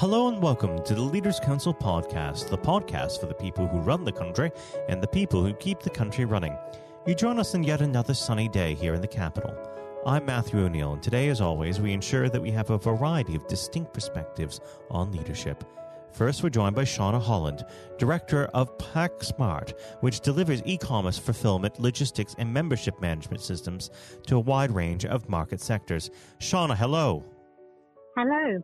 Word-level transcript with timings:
Hello 0.00 0.28
and 0.28 0.40
welcome 0.40 0.82
to 0.84 0.94
the 0.94 1.02
Leaders 1.02 1.38
Council 1.38 1.74
podcast, 1.74 2.48
the 2.48 2.56
podcast 2.56 3.20
for 3.20 3.26
the 3.26 3.34
people 3.34 3.68
who 3.68 3.80
run 3.80 4.02
the 4.02 4.10
country 4.10 4.50
and 4.88 5.02
the 5.02 5.06
people 5.06 5.44
who 5.44 5.52
keep 5.52 5.80
the 5.80 5.90
country 5.90 6.24
running. 6.24 6.56
You 7.06 7.14
join 7.14 7.38
us 7.38 7.54
on 7.54 7.64
yet 7.64 7.82
another 7.82 8.14
sunny 8.14 8.48
day 8.48 8.72
here 8.72 8.94
in 8.94 9.02
the 9.02 9.06
capital. 9.06 9.54
I'm 10.06 10.24
Matthew 10.24 10.60
O'Neill, 10.60 10.94
and 10.94 11.02
today, 11.02 11.28
as 11.28 11.42
always, 11.42 11.82
we 11.82 11.92
ensure 11.92 12.30
that 12.30 12.40
we 12.40 12.50
have 12.50 12.70
a 12.70 12.78
variety 12.78 13.36
of 13.36 13.46
distinct 13.46 13.92
perspectives 13.92 14.62
on 14.90 15.12
leadership. 15.12 15.64
First, 16.14 16.42
we're 16.42 16.48
joined 16.48 16.76
by 16.76 16.84
Seanna 16.84 17.20
Holland, 17.20 17.66
Director 17.98 18.46
of 18.54 18.78
PackSmart, 18.78 19.78
which 20.00 20.20
delivers 20.20 20.62
e 20.64 20.78
commerce 20.78 21.18
fulfillment, 21.18 21.78
logistics, 21.78 22.34
and 22.38 22.50
membership 22.50 22.98
management 23.02 23.42
systems 23.42 23.90
to 24.26 24.36
a 24.36 24.40
wide 24.40 24.70
range 24.70 25.04
of 25.04 25.28
market 25.28 25.60
sectors. 25.60 26.10
Shauna, 26.38 26.74
hello. 26.74 27.22
Hello. 28.16 28.62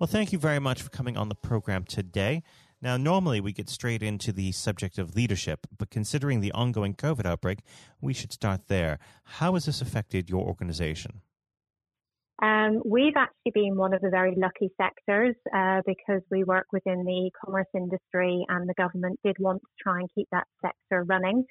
Well, 0.00 0.08
thank 0.08 0.32
you 0.32 0.38
very 0.38 0.58
much 0.58 0.82
for 0.82 0.90
coming 0.90 1.16
on 1.16 1.28
the 1.28 1.36
program 1.36 1.84
today. 1.84 2.42
Now, 2.82 2.96
normally 2.96 3.40
we 3.40 3.52
get 3.52 3.68
straight 3.68 4.02
into 4.02 4.32
the 4.32 4.50
subject 4.50 4.98
of 4.98 5.14
leadership, 5.14 5.68
but 5.78 5.88
considering 5.88 6.40
the 6.40 6.50
ongoing 6.50 6.94
COVID 6.94 7.24
outbreak, 7.24 7.60
we 8.00 8.12
should 8.12 8.32
start 8.32 8.66
there. 8.66 8.98
How 9.22 9.54
has 9.54 9.66
this 9.66 9.80
affected 9.80 10.28
your 10.28 10.44
organization? 10.44 11.22
Um, 12.42 12.82
we've 12.84 13.16
actually 13.16 13.52
been 13.54 13.76
one 13.76 13.94
of 13.94 14.00
the 14.00 14.10
very 14.10 14.34
lucky 14.36 14.68
sectors 14.76 15.36
uh, 15.54 15.82
because 15.86 16.22
we 16.28 16.42
work 16.42 16.66
within 16.72 17.04
the 17.04 17.12
e-commerce 17.12 17.68
industry 17.72 18.44
and 18.48 18.68
the 18.68 18.74
government 18.74 19.20
did 19.24 19.36
want 19.38 19.62
to 19.62 19.68
try 19.80 20.00
and 20.00 20.10
keep 20.12 20.26
that 20.32 20.48
sector 20.60 21.04
running 21.04 21.44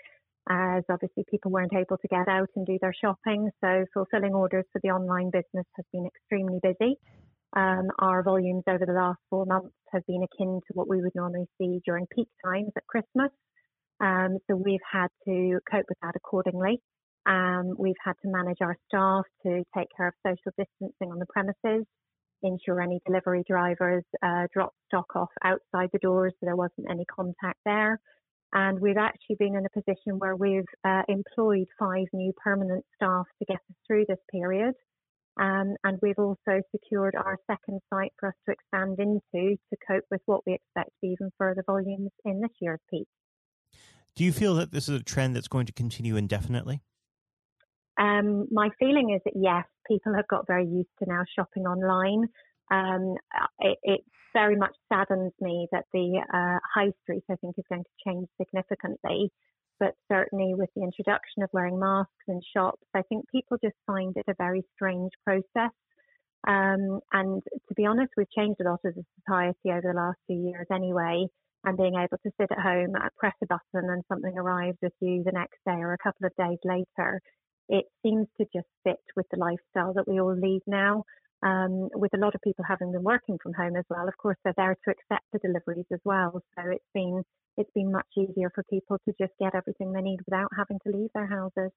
as 0.50 0.84
obviously 0.90 1.24
people 1.32 1.52
weren't 1.52 1.74
able 1.74 1.98
to 1.98 2.08
get 2.10 2.28
out 2.28 2.50
and 2.58 2.66
do 2.66 2.78
their 2.82 2.94
shopping. 2.94 3.50
So 3.64 3.86
fulfilling 3.94 4.34
orders 4.34 4.66
for 4.74 4.82
the 4.84 4.90
online 4.90 5.30
business 5.30 5.66
has 5.76 5.86
been 5.94 6.06
extremely 6.06 6.60
busy. 6.62 6.98
Um, 7.56 7.90
our 8.00 8.24
volumes 8.24 8.64
over 8.68 8.86
the 8.86 8.94
last 8.94 9.20
four 9.30 9.46
months 9.46 9.76
have 9.92 10.06
been 10.08 10.24
akin 10.24 10.60
to 10.68 10.74
what 10.74 10.90
we 10.90 11.02
would 11.02 11.14
normally 11.16 11.46
see 11.60 11.82
during 11.86 12.08
peak 12.08 12.28
times 12.44 12.72
at 12.76 12.88
Christmas. 12.88 13.30
Um, 14.02 14.38
so 14.50 14.56
we've 14.56 14.80
had 14.92 15.08
to 15.26 15.60
cope 15.72 15.86
with 15.88 16.00
that 16.02 16.16
accordingly. 16.16 16.82
Um, 17.26 17.76
we've 17.78 18.02
had 18.04 18.14
to 18.24 18.30
manage 18.30 18.58
our 18.62 18.76
staff 18.88 19.24
to 19.44 19.64
take 19.78 19.88
care 19.96 20.08
of 20.08 20.14
social 20.26 20.52
distancing 20.58 21.12
on 21.12 21.20
the 21.20 21.28
premises, 21.28 21.86
ensure 22.42 22.82
any 22.82 23.00
delivery 23.06 23.44
drivers 23.48 24.04
uh, 24.24 24.48
drop 24.52 24.74
stock 24.88 25.16
off 25.16 25.30
outside 25.44 25.90
the 25.94 26.00
doors 26.00 26.34
so 26.40 26.46
there 26.46 26.56
wasn't 26.56 26.90
any 26.90 27.06
contact 27.06 27.60
there. 27.66 28.00
And 28.52 28.80
we've 28.80 28.98
actually 28.98 29.38
been 29.40 29.56
in 29.56 29.66
a 29.66 29.70
position 29.70 30.20
where 30.20 30.36
we've 30.36 30.66
uh, 30.84 31.04
employed 31.08 31.68
five 31.80 32.06
new 32.14 32.34
permanent 32.44 32.84
staff 32.96 33.26
to 33.40 33.46
get 33.46 33.56
us 33.56 33.76
through 33.88 34.06
this 34.08 34.20
period. 34.32 34.74
Um, 35.40 35.76
and 35.84 35.98
we've 36.02 36.20
also 36.20 36.62
secured 36.72 37.16
our 37.16 37.38
second 37.50 37.82
site 37.92 38.14
for 38.20 38.30
us 38.30 38.36
to 38.46 38.52
expand 38.54 39.00
into 39.00 39.56
to 39.58 39.78
cope 39.88 40.04
with 40.12 40.22
what 40.26 40.42
we 40.46 40.54
expect 40.54 40.90
to 40.90 40.96
be 41.02 41.08
even 41.08 41.32
further 41.38 41.64
volumes 41.66 42.12
in 42.24 42.42
this 42.42 42.52
year's 42.60 42.80
peak. 42.90 43.08
Do 44.16 44.24
you 44.24 44.32
feel 44.32 44.54
that 44.56 44.72
this 44.72 44.88
is 44.88 45.00
a 45.00 45.04
trend 45.04 45.36
that's 45.36 45.48
going 45.48 45.66
to 45.66 45.74
continue 45.74 46.18
indefinitely? 46.18 46.82
Um, 48.00 48.48
my 48.52 48.70
feeling 48.80 49.12
is 49.16 49.22
that 49.26 49.34
yes, 49.36 49.66
people 49.88 50.14
have 50.16 50.28
got 50.28 50.46
very 50.46 50.66
used 50.66 50.90
to 51.00 51.10
now 51.10 51.24
shopping 51.36 51.64
online. 51.64 52.28
Um, 52.72 53.16
it, 53.60 53.78
it, 53.84 54.02
very 54.34 54.56
much 54.56 54.76
saddens 54.92 55.32
me 55.40 55.68
that 55.72 55.86
the 55.94 56.20
uh, 56.34 56.58
high 56.74 56.92
street, 57.04 57.22
I 57.30 57.36
think, 57.36 57.54
is 57.56 57.66
going 57.70 57.84
to 57.84 57.90
change 58.04 58.28
significantly 58.42 59.30
but 59.84 59.96
certainly 60.10 60.54
with 60.56 60.70
the 60.78 60.82
introduction 60.82 61.44
of 61.44 61.50
wearing 61.52 61.78
masks 61.78 62.14
in 62.30 62.40
shops, 62.56 62.88
I 62.94 63.02
think 63.10 63.26
people 63.30 63.58
just 63.62 63.76
find 63.86 64.16
it 64.16 64.24
a 64.30 64.36
very 64.38 64.64
strange 64.76 65.12
process. 65.26 65.76
Um, 66.48 67.02
and 67.12 67.44
to 67.44 67.74
be 67.76 67.86
honest, 67.86 68.12
we've 68.16 68.32
changed 68.32 68.62
a 68.62 68.70
lot 68.70 68.80
as 68.86 68.94
a 68.96 69.04
society 69.20 69.72
over 69.72 69.92
the 69.92 70.00
last 70.00 70.20
few 70.26 70.40
years 70.40 70.68
anyway. 70.72 71.26
And 71.66 71.78
being 71.78 71.96
able 71.96 72.18
to 72.24 72.32
sit 72.40 72.52
at 72.52 72.60
home, 72.60 72.94
uh, 72.96 73.10
press 73.18 73.34
a 73.44 73.46
button, 73.46 73.90
and 73.90 74.04
something 74.08 74.38
arrives 74.38 74.78
with 74.82 74.94
you 75.02 75.22
the 75.26 75.34
next 75.34 75.60
day 75.66 75.80
or 75.80 75.94
a 75.94 76.04
couple 76.04 76.28
of 76.28 76.36
days 76.38 76.60
later, 76.64 77.20
it 77.68 77.86
seems 78.06 78.28
to 78.38 78.46
just 78.56 78.68
fit 78.86 79.04
with 79.18 79.26
the 79.32 79.38
lifestyle 79.38 79.94
that 79.96 80.08
we 80.08 80.20
all 80.22 80.36
lead 80.36 80.62
now. 80.66 81.04
Um, 81.44 81.90
with 81.94 82.14
a 82.14 82.18
lot 82.18 82.36
of 82.36 82.42
people 82.42 82.64
having 82.66 82.94
been 82.94 83.04
working 83.04 83.38
from 83.42 83.54
home 83.54 83.76
as 83.76 83.84
well, 83.90 84.08
of 84.08 84.16
course, 84.18 84.38
they're 84.44 84.54
there 84.56 84.78
to 84.86 84.92
accept 84.92 85.26
the 85.34 85.40
deliveries 85.40 85.86
as 85.92 86.00
well. 86.06 86.42
So 86.56 86.70
it's 86.72 86.86
been 86.94 87.24
it's 87.58 87.72
been 87.76 87.92
much 87.92 88.08
easier 88.18 88.52
for 88.54 88.64
people 88.64 88.98
to 89.06 89.14
just 89.20 89.34
get 89.40 89.54
everything 89.54 89.92
they 89.92 90.02
need 90.02 90.20
without 90.26 90.50
having 90.58 90.80
to 90.86 90.98
leave 90.98 91.10
their 91.14 91.28
houses. 91.28 91.72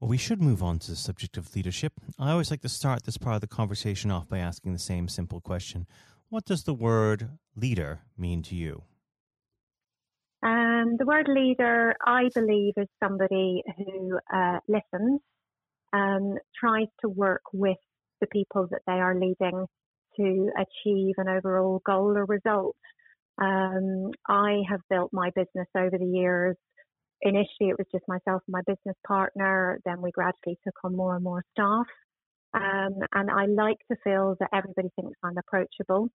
Well, 0.00 0.08
we 0.08 0.18
should 0.18 0.42
move 0.42 0.62
on 0.62 0.80
to 0.80 0.90
the 0.90 0.96
subject 0.96 1.36
of 1.36 1.54
leadership. 1.54 1.92
I 2.18 2.32
always 2.32 2.50
like 2.50 2.62
to 2.62 2.68
start 2.68 3.04
this 3.04 3.16
part 3.16 3.36
of 3.36 3.40
the 3.40 3.46
conversation 3.46 4.10
off 4.10 4.28
by 4.28 4.38
asking 4.38 4.72
the 4.72 4.80
same 4.80 5.06
simple 5.08 5.40
question 5.40 5.86
What 6.28 6.44
does 6.44 6.64
the 6.64 6.74
word 6.74 7.38
leader 7.54 8.00
mean 8.18 8.42
to 8.42 8.56
you? 8.56 8.82
Um, 10.42 10.96
the 10.98 11.06
word 11.06 11.28
leader, 11.28 11.94
I 12.04 12.28
believe, 12.34 12.74
is 12.76 12.88
somebody 13.00 13.62
who 13.76 14.18
uh, 14.34 14.58
listens, 14.66 15.20
um, 15.92 16.34
tries 16.58 16.88
to 17.02 17.08
work 17.08 17.42
with 17.52 17.78
the 18.22 18.28
people 18.28 18.66
that 18.70 18.80
they 18.86 18.94
are 18.94 19.14
leading 19.14 19.66
to 20.16 20.50
achieve 20.56 21.14
an 21.18 21.28
overall 21.28 21.82
goal 21.84 22.16
or 22.16 22.24
result. 22.24 22.76
Um, 23.40 24.10
I 24.28 24.62
have 24.70 24.80
built 24.88 25.10
my 25.12 25.30
business 25.34 25.68
over 25.76 25.98
the 25.98 26.06
years. 26.06 26.56
Initially, 27.20 27.70
it 27.70 27.78
was 27.78 27.86
just 27.92 28.04
myself 28.08 28.42
and 28.46 28.52
my 28.52 28.62
business 28.66 28.96
partner. 29.06 29.78
Then 29.84 30.00
we 30.00 30.10
gradually 30.12 30.58
took 30.64 30.74
on 30.84 30.96
more 30.96 31.16
and 31.16 31.24
more 31.24 31.44
staff. 31.52 31.86
Um, 32.54 32.94
and 33.14 33.30
I 33.30 33.46
like 33.46 33.78
to 33.90 33.96
feel 34.04 34.36
that 34.40 34.50
everybody 34.52 34.88
thinks 34.96 35.18
I'm 35.22 35.38
approachable. 35.38 36.08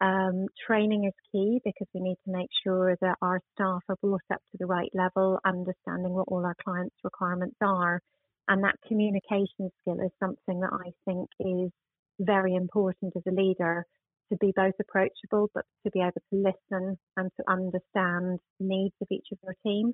Um, 0.00 0.46
training 0.66 1.04
is 1.04 1.14
key 1.32 1.60
because 1.64 1.88
we 1.94 2.00
need 2.00 2.18
to 2.24 2.32
make 2.32 2.50
sure 2.62 2.96
that 3.00 3.16
our 3.20 3.40
staff 3.54 3.82
are 3.88 3.96
brought 4.02 4.20
up 4.32 4.40
to 4.52 4.58
the 4.58 4.66
right 4.66 4.90
level, 4.94 5.38
understanding 5.44 6.12
what 6.12 6.28
all 6.28 6.44
our 6.44 6.54
clients' 6.62 6.94
requirements 7.02 7.56
are. 7.60 8.00
And 8.48 8.64
that 8.64 8.76
communication 8.86 9.70
skill 9.80 10.00
is 10.00 10.10
something 10.18 10.60
that 10.60 10.72
I 10.72 10.90
think 11.04 11.28
is 11.38 11.70
very 12.18 12.54
important 12.54 13.12
as 13.16 13.22
a 13.28 13.34
leader 13.34 13.84
to 14.30 14.38
be 14.38 14.52
both 14.54 14.74
approachable, 14.80 15.50
but 15.54 15.64
to 15.84 15.90
be 15.90 16.00
able 16.00 16.12
to 16.12 16.20
listen 16.32 16.98
and 17.16 17.30
to 17.36 17.50
understand 17.50 18.40
the 18.58 18.66
needs 18.66 18.94
of 19.00 19.08
each 19.10 19.26
of 19.32 19.38
your 19.42 19.54
team. 19.64 19.92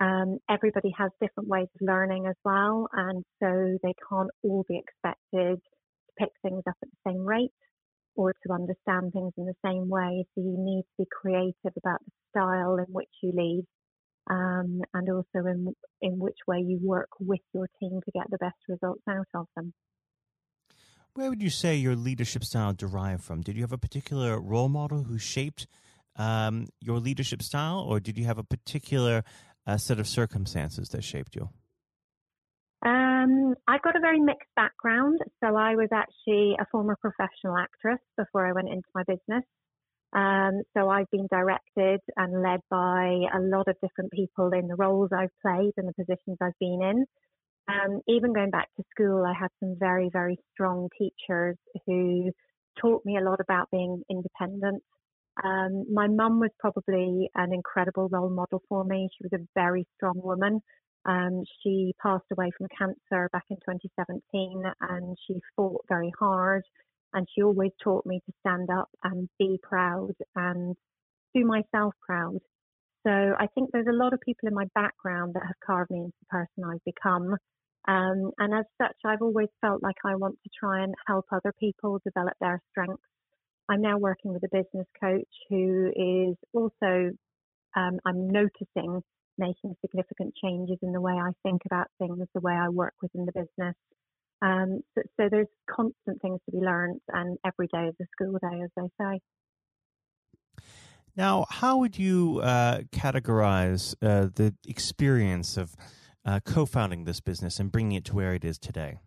Um, 0.00 0.38
everybody 0.50 0.92
has 0.98 1.10
different 1.20 1.48
ways 1.48 1.68
of 1.74 1.86
learning 1.86 2.26
as 2.26 2.36
well, 2.44 2.88
and 2.92 3.24
so 3.42 3.78
they 3.82 3.94
can't 4.08 4.30
all 4.42 4.64
be 4.68 4.78
expected 4.78 5.58
to 5.58 6.12
pick 6.18 6.30
things 6.42 6.62
up 6.66 6.76
at 6.82 6.88
the 6.88 7.10
same 7.10 7.24
rate 7.24 7.52
or 8.14 8.32
to 8.32 8.52
understand 8.52 9.12
things 9.12 9.32
in 9.36 9.44
the 9.44 9.54
same 9.64 9.88
way. 9.88 10.24
So 10.34 10.42
you 10.42 10.56
need 10.58 10.82
to 10.82 11.04
be 11.04 11.06
creative 11.10 11.54
about 11.76 12.00
the 12.04 12.12
style 12.30 12.76
in 12.76 12.92
which 12.92 13.08
you 13.22 13.32
lead, 13.34 13.64
um, 14.30 14.82
and 14.94 15.08
also 15.10 15.46
in 15.46 15.74
in 16.00 16.18
which 16.18 16.38
way 16.46 16.58
you 16.58 16.78
work 16.82 17.08
with 17.20 17.40
your 17.52 17.68
team 17.80 18.00
to 18.04 18.10
get 18.12 18.30
the 18.30 18.38
best 18.38 18.56
results 18.68 19.02
out 19.08 19.26
of 19.34 19.46
them. 19.56 19.72
Where 21.14 21.28
would 21.28 21.42
you 21.42 21.50
say 21.50 21.76
your 21.76 21.94
leadership 21.94 22.42
style 22.42 22.72
derived 22.72 23.22
from? 23.22 23.42
Did 23.42 23.56
you 23.56 23.62
have 23.62 23.72
a 23.72 23.78
particular 23.78 24.40
role 24.40 24.70
model 24.70 25.02
who 25.02 25.18
shaped 25.18 25.66
um, 26.16 26.68
your 26.80 26.98
leadership 26.98 27.42
style, 27.42 27.80
or 27.80 28.00
did 28.00 28.16
you 28.16 28.24
have 28.24 28.38
a 28.38 28.44
particular 28.44 29.22
uh, 29.66 29.76
set 29.76 29.98
of 29.98 30.08
circumstances 30.08 30.88
that 30.90 31.04
shaped 31.04 31.36
you? 31.36 31.50
Um, 32.84 33.54
I've 33.68 33.82
got 33.82 33.96
a 33.96 34.00
very 34.00 34.20
mixed 34.20 34.48
background. 34.56 35.20
So 35.42 35.54
I 35.56 35.76
was 35.76 35.88
actually 35.92 36.56
a 36.58 36.66
former 36.72 36.96
professional 36.96 37.56
actress 37.56 38.00
before 38.16 38.46
I 38.46 38.52
went 38.52 38.68
into 38.68 38.88
my 38.94 39.04
business. 39.04 39.44
Um, 40.12 40.62
so 40.76 40.90
I've 40.90 41.10
been 41.10 41.26
directed 41.30 42.00
and 42.16 42.42
led 42.42 42.60
by 42.70 43.26
a 43.34 43.40
lot 43.40 43.68
of 43.68 43.76
different 43.82 44.12
people 44.12 44.50
in 44.52 44.68
the 44.68 44.76
roles 44.76 45.10
I've 45.12 45.30
played 45.40 45.72
and 45.76 45.88
the 45.88 45.94
positions 45.94 46.36
I've 46.40 46.58
been 46.60 46.80
in. 46.82 47.06
Um, 47.68 48.00
even 48.08 48.34
going 48.34 48.50
back 48.50 48.68
to 48.76 48.84
school, 48.90 49.24
I 49.24 49.32
had 49.38 49.48
some 49.60 49.76
very, 49.78 50.10
very 50.12 50.36
strong 50.52 50.88
teachers 50.98 51.56
who 51.86 52.30
taught 52.80 53.02
me 53.06 53.16
a 53.16 53.24
lot 53.24 53.40
about 53.40 53.68
being 53.70 54.02
independent. 54.10 54.82
Um, 55.42 55.86
my 55.90 56.08
mum 56.08 56.40
was 56.40 56.50
probably 56.58 57.30
an 57.34 57.54
incredible 57.54 58.08
role 58.10 58.28
model 58.28 58.60
for 58.68 58.84
me. 58.84 59.08
She 59.16 59.24
was 59.24 59.40
a 59.40 59.46
very 59.54 59.86
strong 59.96 60.20
woman. 60.22 60.60
Um, 61.06 61.42
she 61.62 61.94
passed 62.02 62.26
away 62.30 62.50
from 62.56 62.68
cancer 62.76 63.28
back 63.32 63.44
in 63.48 63.56
2017 63.56 64.62
and 64.80 65.16
she 65.26 65.40
fought 65.56 65.80
very 65.88 66.12
hard 66.18 66.62
and 67.14 67.26
she 67.34 67.42
always 67.42 67.72
taught 67.82 68.06
me 68.06 68.20
to 68.26 68.32
stand 68.40 68.68
up 68.70 68.88
and 69.04 69.28
be 69.38 69.58
proud 69.62 70.12
and 70.34 70.76
do 71.34 71.44
myself 71.44 71.94
proud. 72.00 72.38
So 73.06 73.10
I 73.10 73.46
think 73.54 73.70
there's 73.72 73.86
a 73.88 73.96
lot 73.96 74.12
of 74.12 74.20
people 74.20 74.48
in 74.48 74.54
my 74.54 74.66
background 74.74 75.34
that 75.34 75.42
have 75.46 75.58
carved 75.64 75.90
me 75.90 75.98
into 75.98 76.12
the 76.20 76.26
person 76.26 76.64
I've 76.64 76.84
become. 76.84 77.36
Um, 77.88 78.30
and 78.38 78.54
as 78.54 78.64
such, 78.80 78.96
I've 79.04 79.22
always 79.22 79.48
felt 79.60 79.82
like 79.82 79.96
I 80.04 80.14
want 80.14 80.36
to 80.44 80.50
try 80.58 80.84
and 80.84 80.94
help 81.06 81.26
other 81.32 81.52
people 81.58 82.00
develop 82.04 82.34
their 82.40 82.60
strengths. 82.70 83.02
I'm 83.68 83.82
now 83.82 83.98
working 83.98 84.32
with 84.32 84.44
a 84.44 84.48
business 84.52 84.86
coach 85.00 85.28
who 85.48 85.90
is 85.96 86.36
also, 86.52 87.10
um, 87.76 87.98
I'm 88.06 88.28
noticing 88.30 89.02
making 89.38 89.74
significant 89.80 90.34
changes 90.42 90.78
in 90.82 90.92
the 90.92 91.00
way 91.00 91.14
I 91.14 91.30
think 91.42 91.62
about 91.66 91.86
things, 91.98 92.26
the 92.34 92.40
way 92.40 92.52
I 92.52 92.68
work 92.68 92.94
within 93.02 93.26
the 93.26 93.32
business. 93.32 93.74
Um, 94.42 94.80
so, 94.94 95.02
so, 95.16 95.28
there's 95.30 95.46
constant 95.70 96.20
things 96.20 96.40
to 96.46 96.52
be 96.52 96.58
learned, 96.58 97.00
and 97.08 97.38
every 97.46 97.68
day 97.72 97.86
is 97.86 97.94
a 98.00 98.04
school 98.12 98.38
day, 98.42 98.60
as 98.62 98.70
they 98.76 98.88
say. 99.00 99.20
Now, 101.16 101.46
how 101.48 101.76
would 101.78 101.96
you 101.98 102.40
uh, 102.42 102.80
categorize 102.90 103.94
uh, 104.02 104.30
the 104.34 104.54
experience 104.66 105.56
of 105.56 105.76
uh, 106.24 106.40
co-founding 106.44 107.04
this 107.04 107.20
business 107.20 107.60
and 107.60 107.70
bringing 107.70 107.92
it 107.92 108.04
to 108.06 108.14
where 108.14 108.34
it 108.34 108.44
is 108.44 108.58
today? 108.58 108.98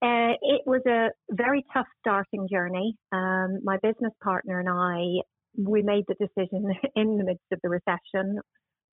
Uh, 0.00 0.38
it 0.42 0.62
was 0.64 0.82
a 0.86 1.08
very 1.30 1.64
tough 1.72 1.86
starting 2.00 2.46
journey. 2.50 2.96
Um, 3.10 3.58
my 3.64 3.78
business 3.82 4.12
partner 4.22 4.60
and 4.60 4.68
I, 4.68 5.22
we 5.56 5.82
made 5.82 6.04
the 6.06 6.14
decision 6.14 6.70
in 6.94 7.18
the 7.18 7.24
midst 7.24 7.44
of 7.50 7.58
the 7.62 7.68
recession 7.68 8.38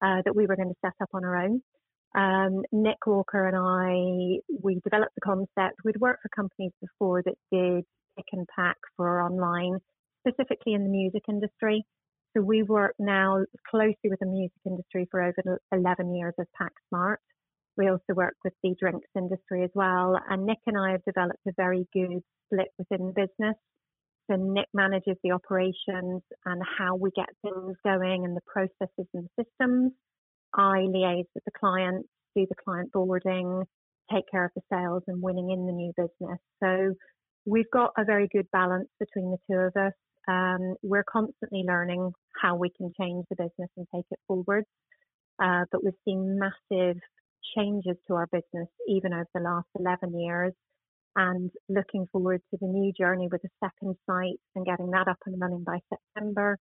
uh, 0.01 0.21
that 0.25 0.35
we 0.35 0.47
were 0.47 0.56
going 0.56 0.69
to 0.69 0.75
set 0.83 0.94
up 1.01 1.09
on 1.13 1.23
our 1.23 1.38
own. 1.38 1.61
Um, 2.15 2.63
Nick 2.71 3.06
Walker 3.06 3.47
and 3.47 3.57
I, 3.57 4.39
we 4.63 4.79
developed 4.83 5.15
the 5.15 5.21
concept. 5.21 5.79
We'd 5.83 6.00
worked 6.00 6.21
for 6.21 6.29
companies 6.29 6.71
before 6.81 7.21
that 7.23 7.35
did 7.51 7.83
pick 8.15 8.25
and 8.31 8.47
pack 8.56 8.77
for 8.95 9.21
online, 9.21 9.79
specifically 10.25 10.73
in 10.73 10.83
the 10.83 10.89
music 10.89 11.23
industry. 11.27 11.83
So 12.35 12.41
we 12.41 12.63
work 12.63 12.95
now 13.00 13.44
closely 13.69 14.09
with 14.09 14.19
the 14.19 14.27
music 14.27 14.59
industry 14.65 15.07
for 15.12 15.21
over 15.21 15.59
11 15.71 16.15
years 16.15 16.33
as 16.39 16.47
PackSmart. 16.59 17.17
We 17.77 17.89
also 17.89 18.13
work 18.13 18.35
with 18.44 18.53
the 18.63 18.75
drinks 18.79 19.09
industry 19.18 19.63
as 19.63 19.71
well. 19.73 20.18
And 20.29 20.45
Nick 20.45 20.59
and 20.65 20.77
I 20.77 20.91
have 20.91 21.03
developed 21.03 21.39
a 21.47 21.51
very 21.57 21.85
good 21.94 22.21
split 22.45 22.69
within 22.77 23.07
the 23.07 23.13
business. 23.13 23.56
So 24.29 24.38
Nick 24.38 24.68
manages 24.73 25.18
the 25.23 25.31
operations 25.31 26.21
and 26.45 26.61
how 26.77 26.95
we 26.95 27.11
get 27.11 27.27
things 27.41 27.75
going 27.83 28.25
and 28.25 28.35
the 28.35 28.41
processes 28.47 29.07
and 29.13 29.27
the 29.35 29.44
systems. 29.44 29.91
I 30.56 30.86
liaise 30.88 31.28
with 31.34 31.44
the 31.46 31.52
client, 31.57 32.06
do 32.36 32.46
the 32.50 32.56
client 32.63 32.92
boarding, 32.92 33.63
take 34.12 34.25
care 34.31 34.46
of 34.46 34.52
the 34.56 34.62
sales 34.72 35.04
and 35.07 35.22
winning 35.22 35.52
in 35.52 35.66
the 35.66 35.72
new 35.72 35.92
business. 35.96 36.40
So 36.63 36.94
we've 37.46 37.69
got 37.72 37.92
a 37.98 38.06
very 38.06 38.28
good 38.31 38.48
balance 38.52 38.90
between 39.00 39.31
the 39.31 39.38
two 39.50 39.60
of 39.60 39.75
us. 39.75 39.94
Um, 40.28 40.75
we're 40.81 41.04
constantly 41.04 41.63
learning 41.68 42.12
how 42.42 42.56
we 42.56 42.72
can 42.75 42.92
change 43.00 43.25
the 43.30 43.36
business 43.36 43.69
and 43.78 43.86
take 43.94 44.06
it 44.12 44.19
forward. 44.28 44.63
Uh, 45.42 45.66
but 45.72 45.84
we've 45.84 45.94
seen 46.06 46.40
massive 46.40 46.98
changes 47.56 47.96
to 48.07 48.16
our 48.16 48.28
business 48.28 48.68
even 48.88 49.13
over 49.13 49.28
the 49.34 49.42
last 49.42 49.68
11 49.78 50.19
years 50.19 50.54
and 51.16 51.52
looking 51.69 52.07
forward 52.12 52.42
to 52.52 52.57
the 52.60 52.68
new 52.68 52.92
journey 52.94 53.28
with 53.31 53.42
the 53.42 53.50
second 53.63 53.96
site 54.10 54.40
and 54.56 54.66
getting 54.66 54.90
that 54.92 55.07
up 55.07 55.18
and 55.25 55.40
running 55.40 55.63
by 55.63 55.80
September 55.90 56.57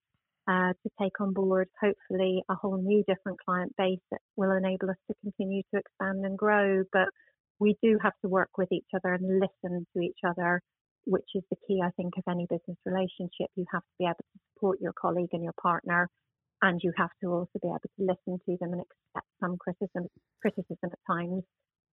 uh, 0.46 0.73
to 0.82 0.91
take 1.00 1.20
on 1.20 1.32
board 1.32 1.69
hopefully 1.81 2.43
a 2.50 2.55
whole 2.55 2.76
new 2.76 3.02
different 3.08 3.38
client 3.44 3.73
base 3.79 4.00
that 4.11 4.20
will 4.37 4.52
enable 4.52 4.91
us 4.91 4.96
to 5.08 5.17
continue 5.23 5.62
to 5.73 5.81
expand 5.81 6.25
and 6.25 6.37
grow. 6.37 6.82
But 6.93 7.08
we 7.58 7.76
do 7.82 7.99
have 8.02 8.12
to 8.23 8.29
work 8.29 8.50
with 8.58 8.70
each 8.73 8.87
other 8.94 9.14
and 9.14 9.41
listen 9.41 9.87
to 9.96 10.02
each 10.02 10.19
other, 10.26 10.61
which 11.06 11.29
is 11.35 11.43
the 11.50 11.56
key, 11.67 11.81
I 11.82 11.91
think, 11.96 12.14
of 12.19 12.25
any 12.31 12.46
business 12.49 12.76
relationship. 12.85 13.49
You 13.56 13.64
have 13.73 13.82
to 13.82 13.94
be 13.99 14.05
able 14.05 14.17
to 14.17 14.41
support 14.55 14.81
your 14.81 14.93
colleague 14.93 15.31
and 15.32 15.43
your 15.43 15.55
partner, 15.61 16.08
and 16.62 16.81
you 16.82 16.93
have 16.96 17.11
to 17.23 17.31
also 17.31 17.58
be 17.62 17.69
able 17.69 17.79
to 17.79 17.88
listen 17.99 18.38
to 18.46 18.56
them 18.61 18.73
and 18.73 18.82
accept 18.82 19.29
some 19.41 19.56
criticism, 19.56 20.08
criticism 20.43 20.91
at 20.93 20.99
times. 21.11 21.43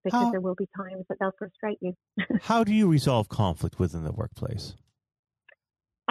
Because 0.03 0.19
how, 0.19 0.31
there 0.31 0.41
will 0.41 0.55
be 0.55 0.67
times 0.75 1.05
that 1.09 1.17
they'll 1.19 1.33
frustrate 1.37 1.77
you. 1.79 1.93
how 2.41 2.63
do 2.63 2.73
you 2.73 2.89
resolve 2.89 3.29
conflict 3.29 3.79
within 3.79 4.03
the 4.03 4.11
workplace? 4.11 4.73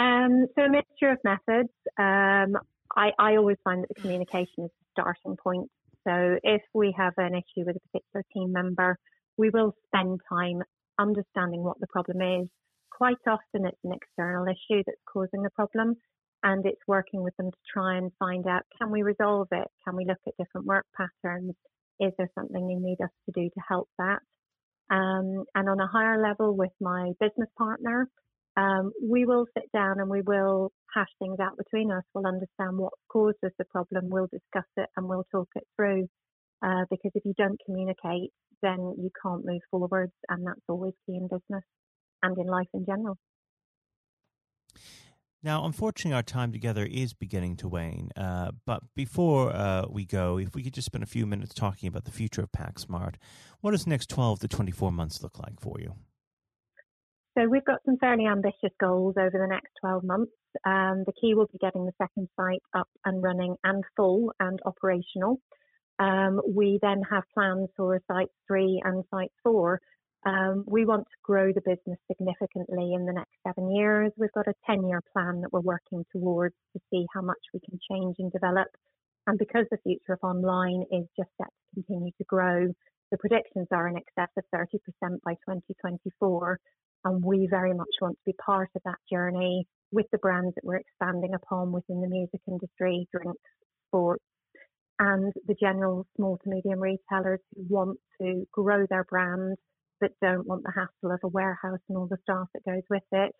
Um, 0.00 0.46
so 0.56 0.62
a 0.62 0.70
mixture 0.70 1.10
of 1.10 1.18
methods. 1.24 1.72
Um, 1.98 2.56
I, 2.96 3.10
I, 3.18 3.36
always 3.36 3.58
find 3.64 3.82
that 3.82 3.88
the 3.88 4.00
communication 4.00 4.64
is 4.64 4.70
the 4.70 4.86
starting 4.92 5.36
point. 5.36 5.70
So 6.08 6.38
if 6.42 6.62
we 6.72 6.94
have 6.96 7.12
an 7.18 7.34
issue 7.34 7.66
with 7.66 7.76
a 7.76 7.80
particular 7.80 8.24
team 8.32 8.52
member, 8.52 8.98
we 9.36 9.50
will 9.50 9.74
spend 9.88 10.20
time 10.28 10.62
understanding 10.98 11.62
what 11.62 11.78
the 11.80 11.86
problem 11.88 12.22
is. 12.22 12.48
Quite 12.90 13.18
often 13.26 13.66
it's 13.66 13.84
an 13.84 13.92
external 13.92 14.46
issue 14.46 14.82
that's 14.86 15.00
causing 15.12 15.42
the 15.42 15.50
problem 15.50 15.96
and 16.42 16.64
it's 16.64 16.80
working 16.86 17.22
with 17.22 17.36
them 17.36 17.50
to 17.50 17.58
try 17.70 17.98
and 17.98 18.10
find 18.18 18.46
out, 18.46 18.62
can 18.80 18.90
we 18.90 19.02
resolve 19.02 19.48
it? 19.52 19.68
Can 19.86 19.96
we 19.96 20.06
look 20.06 20.18
at 20.26 20.36
different 20.38 20.66
work 20.66 20.86
patterns? 20.96 21.54
Is 22.00 22.12
there 22.16 22.30
something 22.34 22.66
they 22.66 22.74
need 22.74 23.00
us 23.02 23.10
to 23.26 23.32
do 23.34 23.50
to 23.50 23.60
help 23.68 23.88
that? 23.98 24.20
Um, 24.90 25.44
and 25.54 25.68
on 25.68 25.78
a 25.78 25.86
higher 25.86 26.20
level 26.22 26.56
with 26.56 26.72
my 26.80 27.12
business 27.20 27.50
partner, 27.58 28.08
um, 28.56 28.92
we 29.02 29.24
will 29.24 29.46
sit 29.56 29.70
down 29.72 30.00
and 30.00 30.08
we 30.08 30.22
will 30.22 30.72
hash 30.94 31.08
things 31.18 31.38
out 31.40 31.56
between 31.56 31.90
us. 31.90 32.02
We'll 32.14 32.26
understand 32.26 32.78
what 32.78 32.92
causes 33.10 33.52
the 33.58 33.64
problem. 33.70 34.08
We'll 34.08 34.28
discuss 34.30 34.68
it 34.76 34.88
and 34.96 35.08
we'll 35.08 35.26
talk 35.30 35.48
it 35.54 35.64
through. 35.76 36.08
Uh, 36.62 36.84
because 36.90 37.12
if 37.14 37.24
you 37.24 37.32
don't 37.38 37.58
communicate, 37.64 38.30
then 38.62 38.94
you 38.98 39.10
can't 39.22 39.46
move 39.46 39.62
forwards, 39.70 40.12
and 40.28 40.46
that's 40.46 40.60
always 40.68 40.92
key 41.06 41.16
in 41.16 41.22
business 41.22 41.64
and 42.22 42.36
in 42.36 42.46
life 42.46 42.66
in 42.74 42.84
general. 42.84 43.16
Now, 45.42 45.64
unfortunately, 45.64 46.14
our 46.14 46.22
time 46.22 46.52
together 46.52 46.84
is 46.84 47.14
beginning 47.14 47.56
to 47.58 47.68
wane. 47.68 48.10
Uh, 48.14 48.50
but 48.66 48.82
before 48.94 49.56
uh, 49.56 49.86
we 49.88 50.04
go, 50.04 50.38
if 50.38 50.54
we 50.54 50.62
could 50.62 50.74
just 50.74 50.84
spend 50.84 51.02
a 51.02 51.06
few 51.06 51.24
minutes 51.24 51.54
talking 51.54 51.88
about 51.88 52.04
the 52.04 52.10
future 52.10 52.42
of 52.42 52.52
PackSmart, 52.52 53.14
what 53.62 53.70
does 53.70 53.84
the 53.84 53.90
next 53.90 54.10
12 54.10 54.40
to 54.40 54.48
24 54.48 54.92
months 54.92 55.22
look 55.22 55.38
like 55.38 55.58
for 55.58 55.80
you? 55.80 55.94
So 57.38 57.46
we've 57.48 57.64
got 57.64 57.78
some 57.84 57.96
fairly 57.98 58.26
ambitious 58.26 58.74
goals 58.80 59.14
over 59.16 59.30
the 59.30 59.46
next 59.46 59.70
12 59.80 60.02
months. 60.02 60.32
Um, 60.64 61.04
the 61.06 61.12
key 61.20 61.34
will 61.34 61.46
be 61.46 61.58
getting 61.58 61.86
the 61.86 61.92
second 61.96 62.28
site 62.36 62.62
up 62.74 62.88
and 63.04 63.22
running 63.22 63.54
and 63.62 63.84
full 63.96 64.32
and 64.40 64.58
operational. 64.66 65.40
Um, 66.00 66.40
we 66.48 66.78
then 66.82 67.02
have 67.08 67.22
plans 67.32 67.68
for 67.76 68.00
site 68.10 68.30
three 68.48 68.82
and 68.84 69.04
site 69.12 69.30
four. 69.44 69.80
Um, 70.26 70.64
we 70.66 70.84
want 70.84 71.04
to 71.04 71.16
grow 71.22 71.52
the 71.52 71.60
business 71.60 71.98
significantly 72.08 72.94
in 72.94 73.06
the 73.06 73.12
next 73.12 73.32
seven 73.46 73.70
years. 73.70 74.12
We've 74.16 74.32
got 74.32 74.48
a 74.48 74.54
10 74.66 74.88
year 74.88 75.00
plan 75.12 75.40
that 75.42 75.52
we're 75.52 75.60
working 75.60 76.04
towards 76.12 76.54
to 76.74 76.80
see 76.90 77.06
how 77.14 77.22
much 77.22 77.38
we 77.54 77.60
can 77.60 77.78
change 77.90 78.16
and 78.18 78.32
develop. 78.32 78.68
And 79.26 79.38
because 79.38 79.66
the 79.70 79.78
future 79.84 80.14
of 80.14 80.18
online 80.22 80.84
is 80.90 81.06
just 81.16 81.30
set 81.38 81.48
to 81.48 81.74
continue 81.74 82.10
to 82.18 82.24
grow, 82.24 82.66
the 83.10 83.18
predictions 83.18 83.68
are 83.70 83.88
in 83.88 83.96
excess 83.96 84.30
of 84.36 84.44
30% 84.54 84.78
by 85.24 85.34
2024. 85.46 86.58
And 87.04 87.24
we 87.24 87.46
very 87.50 87.72
much 87.72 87.88
want 88.00 88.16
to 88.16 88.22
be 88.26 88.34
part 88.44 88.68
of 88.74 88.82
that 88.84 88.98
journey 89.10 89.66
with 89.92 90.06
the 90.12 90.18
brands 90.18 90.54
that 90.54 90.64
we're 90.64 90.76
expanding 90.76 91.34
upon 91.34 91.72
within 91.72 92.00
the 92.00 92.08
music 92.08 92.40
industry, 92.46 93.08
drinks, 93.12 93.40
sports, 93.88 94.22
and 94.98 95.32
the 95.46 95.56
general 95.60 96.06
small 96.16 96.38
to 96.38 96.50
medium 96.50 96.78
retailers 96.78 97.40
who 97.54 97.64
want 97.68 97.98
to 98.20 98.44
grow 98.52 98.86
their 98.88 99.04
brand 99.04 99.56
but 100.00 100.12
don't 100.22 100.46
want 100.46 100.62
the 100.64 100.72
hassle 100.74 101.14
of 101.14 101.20
a 101.22 101.28
warehouse 101.28 101.78
and 101.88 101.98
all 101.98 102.06
the 102.06 102.16
staff 102.22 102.46
that 102.54 102.64
goes 102.64 102.82
with 102.88 103.02
it. 103.12 103.32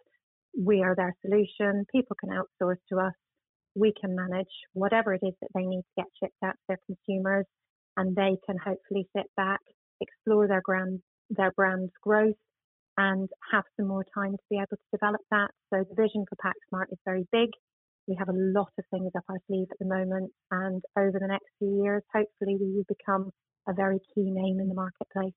We 0.59 0.83
are 0.83 0.95
their 0.95 1.15
solution. 1.25 1.87
People 1.91 2.17
can 2.21 2.31
outsource 2.31 2.77
to 2.91 2.99
us. 2.99 3.15
We 3.75 3.95
can 3.99 4.15
manage 4.15 4.51
whatever 4.75 5.15
it 5.15 5.23
is 5.23 5.35
that 5.41 5.51
they 5.55 5.63
need 5.63 5.83
to 5.83 6.03
get 6.03 6.07
shipped 6.23 6.43
out 6.45 6.53
to 6.53 6.59
their 6.69 6.81
consumers, 6.87 7.47
and 7.97 8.15
they 8.15 8.37
can 8.45 8.59
hopefully 8.59 9.09
sit 9.17 9.27
back, 9.37 9.61
explore 10.01 10.49
their 10.49 10.63
brand, 10.65 11.01
their 11.31 11.53
brand's 11.53 11.93
growth, 12.03 12.35
and 12.97 13.29
have 13.53 13.65
some 13.77 13.89
more 13.89 14.05
time 14.15 14.33
to 14.33 14.43
be 14.51 14.57
able 14.57 14.77
to 14.77 14.91
develop 14.93 15.21
that. 15.31 15.51
So 15.73 15.85
the 15.89 15.95
vision 15.95 16.25
for 16.29 16.37
PackSmart 16.37 16.93
is 16.93 16.99
very 17.05 17.27
big. 17.33 17.51
We 18.07 18.17
have 18.19 18.29
a 18.29 18.35
lot 18.35 18.73
of 18.79 18.85
things 18.91 19.13
up 19.17 19.25
our 19.29 19.39
sleeve 19.47 19.69
at 19.71 19.79
the 19.79 19.87
moment, 19.87 20.33
and 20.51 20.83
over 20.99 21.19
the 21.19 21.29
next 21.29 21.47
few 21.59 21.83
years, 21.83 22.03
hopefully, 22.13 22.57
we 22.61 22.73
will 22.75 22.85
become 22.89 23.31
a 23.69 23.73
very 23.73 23.99
key 24.15 24.31
name 24.31 24.59
in 24.59 24.69
the 24.69 24.75
marketplace. 24.75 25.35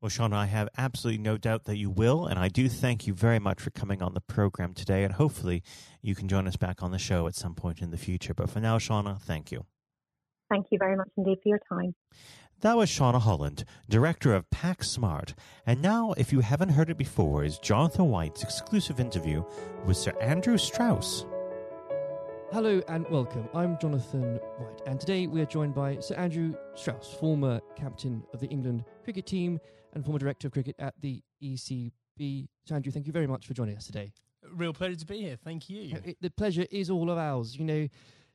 Well, 0.00 0.08
Sean, 0.08 0.32
I 0.32 0.46
have 0.46 0.70
absolutely 0.78 1.22
no 1.22 1.36
doubt 1.36 1.64
that 1.64 1.76
you 1.76 1.90
will, 1.90 2.26
and 2.26 2.38
I 2.38 2.48
do 2.48 2.70
thank 2.70 3.06
you 3.06 3.12
very 3.12 3.38
much 3.38 3.60
for 3.60 3.70
coming 3.70 4.02
on 4.02 4.14
the 4.14 4.22
program 4.22 4.72
today, 4.72 5.04
and 5.04 5.12
hopefully 5.12 5.62
you 6.00 6.14
can 6.14 6.26
join 6.26 6.48
us 6.48 6.56
back 6.56 6.82
on 6.82 6.90
the 6.90 6.98
show 6.98 7.26
at 7.26 7.34
some 7.34 7.54
point 7.54 7.82
in 7.82 7.90
the 7.90 7.98
future. 7.98 8.32
But 8.32 8.48
for 8.48 8.60
now, 8.60 8.78
Seanna, 8.78 9.20
thank 9.20 9.52
you. 9.52 9.66
Thank 10.50 10.66
you 10.70 10.78
very 10.78 10.96
much 10.96 11.10
indeed 11.18 11.38
for 11.42 11.50
your 11.50 11.60
time. 11.70 11.94
That 12.62 12.76
was 12.76 12.90
Seanna 12.90 13.22
Holland, 13.22 13.64
director 13.88 14.34
of 14.34 14.50
PackSmart. 14.50 15.32
And 15.64 15.80
now, 15.80 16.12
if 16.18 16.30
you 16.30 16.40
haven't 16.40 16.68
heard 16.68 16.90
it 16.90 16.98
before, 16.98 17.42
is 17.42 17.58
Jonathan 17.58 18.10
White's 18.10 18.42
exclusive 18.42 19.00
interview 19.00 19.42
with 19.86 19.96
Sir 19.96 20.12
Andrew 20.20 20.58
Strauss. 20.58 21.24
Hello 22.52 22.82
and 22.88 23.08
welcome. 23.08 23.48
I'm 23.54 23.78
Jonathan 23.78 24.38
White, 24.58 24.82
and 24.84 25.00
today 25.00 25.26
we 25.26 25.40
are 25.40 25.46
joined 25.46 25.74
by 25.74 26.00
Sir 26.00 26.16
Andrew 26.16 26.52
Strauss, 26.74 27.16
former 27.18 27.62
captain 27.76 28.22
of 28.34 28.40
the 28.40 28.48
England 28.48 28.84
cricket 29.04 29.24
team 29.24 29.58
and 29.94 30.04
former 30.04 30.18
director 30.18 30.48
of 30.48 30.52
cricket 30.52 30.76
at 30.78 30.92
the 31.00 31.22
ECB. 31.42 32.46
Sir 32.66 32.74
Andrew, 32.74 32.92
thank 32.92 33.06
you 33.06 33.12
very 33.14 33.26
much 33.26 33.46
for 33.46 33.54
joining 33.54 33.78
us 33.78 33.86
today. 33.86 34.12
Real 34.52 34.74
pleasure 34.74 34.96
to 34.96 35.06
be 35.06 35.22
here. 35.22 35.38
Thank 35.42 35.70
you. 35.70 35.96
Uh, 35.96 36.12
the 36.20 36.30
pleasure 36.30 36.66
is 36.70 36.90
all 36.90 37.10
of 37.10 37.16
ours. 37.16 37.56
You 37.56 37.64
know, 37.64 37.88